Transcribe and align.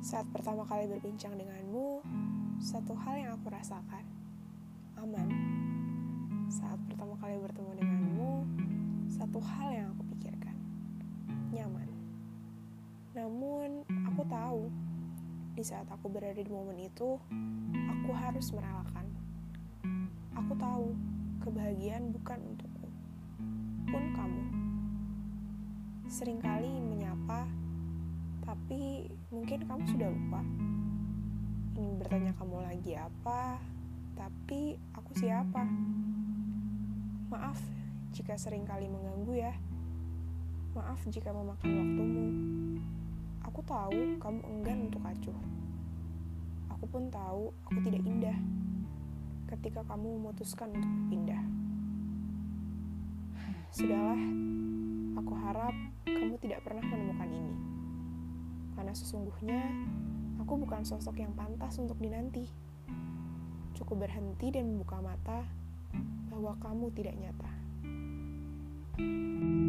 Saat 0.00 0.32
pertama 0.32 0.64
kali 0.64 0.88
berbincang 0.88 1.36
denganmu, 1.36 2.00
satu 2.56 2.96
hal 2.96 3.20
yang 3.20 3.36
aku 3.36 3.52
rasakan, 3.52 4.00
aman. 4.96 5.28
Saat 6.48 6.80
pertama 6.88 7.20
kali 7.20 7.36
bertemu 7.36 7.84
denganmu, 7.84 8.32
satu 9.12 9.44
hal 9.44 9.68
yang 9.68 9.88
aku 9.92 10.08
pikirkan, 10.16 10.56
nyaman. 11.52 11.84
Namun, 13.12 13.84
aku 14.08 14.24
tahu, 14.24 14.72
di 15.52 15.60
saat 15.60 15.84
aku 15.92 16.08
berada 16.08 16.40
di 16.40 16.48
momen 16.48 16.80
itu, 16.80 17.20
aku 17.92 18.10
harus 18.16 18.56
merelakan. 18.56 19.04
Aku 20.32 20.56
tahu, 20.56 20.96
kebahagiaan 21.44 22.08
bukan 22.08 22.40
untukku, 22.40 22.88
pun 23.84 24.04
kamu. 24.16 24.44
Seringkali 26.08 26.72
menyapa, 26.88 27.44
tapi 28.70 29.10
mungkin 29.34 29.66
kamu 29.66 29.82
sudah 29.82 30.06
lupa. 30.14 30.46
Ingin 31.74 31.94
bertanya 31.98 32.30
kamu 32.38 32.62
lagi 32.62 32.94
apa, 32.94 33.58
tapi 34.14 34.78
aku 34.94 35.10
siapa? 35.18 35.66
Maaf 37.34 37.58
jika 38.14 38.38
sering 38.38 38.62
kali 38.62 38.86
mengganggu 38.86 39.42
ya. 39.42 39.50
Maaf 40.78 41.02
jika 41.10 41.34
memakan 41.34 41.66
waktumu. 41.82 42.26
Aku 43.50 43.58
tahu 43.66 44.22
kamu 44.22 44.38
enggan 44.38 44.86
untuk 44.86 45.02
acuh. 45.02 45.38
Aku 46.70 46.86
pun 46.86 47.10
tahu 47.10 47.50
aku 47.66 47.78
tidak 47.90 48.06
indah 48.06 48.38
ketika 49.50 49.82
kamu 49.82 50.14
memutuskan 50.14 50.70
untuk 50.70 50.94
pindah. 51.10 51.42
Sudahlah, 53.74 54.22
aku 55.18 55.32
harap 55.42 55.74
kamu 56.06 56.38
tidak 56.38 56.62
pernah 56.62 56.86
menemukan 56.86 57.34
ini. 57.34 57.49
Karena 58.80 58.96
sesungguhnya 58.96 59.60
aku 60.40 60.56
bukan 60.56 60.88
sosok 60.88 61.20
yang 61.20 61.36
pantas 61.36 61.76
untuk 61.76 62.00
dinanti. 62.00 62.48
Cukup 63.76 64.08
berhenti 64.08 64.48
dan 64.48 64.72
membuka 64.72 65.04
mata 65.04 65.44
bahwa 66.32 66.56
kamu 66.64 66.88
tidak 66.96 67.12
nyata. 67.20 67.52
thank 68.96 69.44
you 69.44 69.59